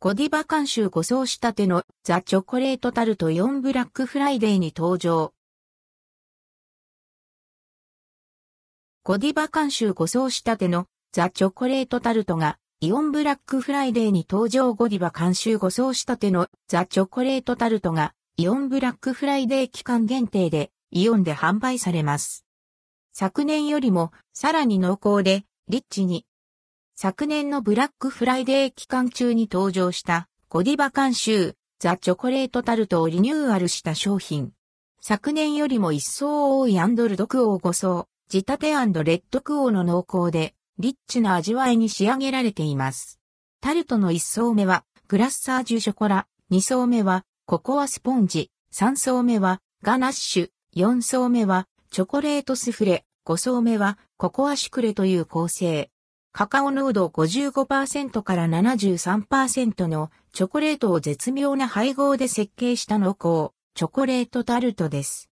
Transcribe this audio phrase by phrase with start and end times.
[0.00, 5.32] ゴディバ監修5層仕立てのザ・チョコレートタルトイオンブラックフライデーに登場。
[9.02, 22.46] ゴディバ監修5層仕立てのザ・チョコレートタルトがイオンブラックフライデーに登場ゴディバ監修5層仕立てのザ・チョコレートタルトがイオンブラックフライデー期間限定でイオンで販売されます。
[23.12, 26.24] 昨年よりもさらに濃厚でリッチに
[27.00, 34.50] 昨年のブラックフライデー期間中に登場したゴディバ監修ザ・チョコレートタルトをリニューアルした商品。
[35.00, 43.20] 昨年よりも一層多いアンドルドクオー5層、仕立てレッドクオーの濃厚で、リッチな味わいに仕上げられています。
[43.60, 55.92] タルトの1層目は、グラッサージュショコラ、2層目は、ココアスポンジ、3層目は、ガナッシュ、4層目は、チョコレートスフレ、5層目は、ココアシュクレという構成。
[56.38, 65.28] カカオ濃度55%から73%のチョコレートを絶妙な配合で設計した濃厚、チョコレートタルトです。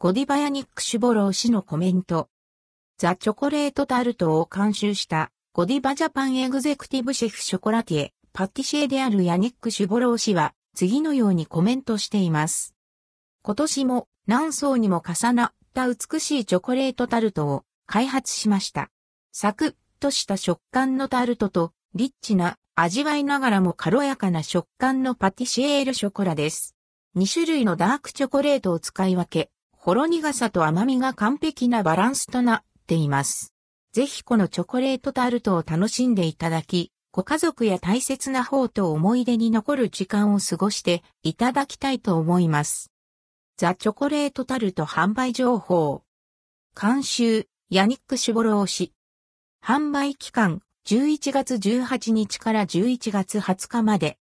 [0.00, 2.28] ゴディバヤニック・シュボロー氏のコメント。
[2.98, 12.74] ザ・チョコレートタルトを監修したゴディバジャパンエグゼクティブシェフショコラティエ、パティシエであるヤニック・シュボロー氏は次のようにコメントしています。
[13.44, 18.90] 今年も何層にも重なった美しいチョコレートタルトを開発しました。
[19.30, 26.74] サクとした食感のタルトと、リッチな味わいながらも軽やかな食感のパティシエールショコラです。
[27.16, 33.54] 2種類のダークチョコレートを使い分け、ほろ苦さと甘みが完璧なバランスとなっています。
[33.92, 42.90] ぜひこのチョコレートタルトを楽しんでいただき、ご家族や大切な方と思い出に残る時間を過ごしていただきたいと思います。
[43.56, 46.02] ザ・チョコレートタルト販売情報。
[46.80, 48.92] 監修、ヤニック・シュボロー氏。
[49.64, 54.18] 販売期間11月18日から11月20日まで。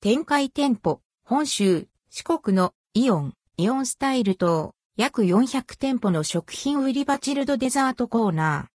[0.00, 8.70] 展開店舗、本州、四国のイオン、イオンスタイル等、約400店舗の食品売り場チルドデザートコーナー。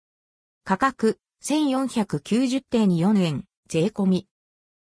[0.65, 4.27] 価格、1490.4円、税込み。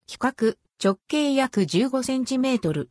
[0.08, 2.90] 規格、直径約15センチメートル。